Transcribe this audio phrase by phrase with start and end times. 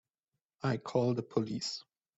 [0.63, 1.83] I'll call the police.